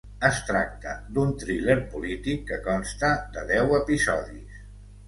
Es 0.27 0.37
tracta 0.45 0.93
d'un 1.17 1.35
thriller 1.43 1.75
polític 1.93 2.43
que 2.49 2.61
consta 2.71 3.13
de 3.39 3.47
deu 3.55 3.79
episodis. 3.83 4.63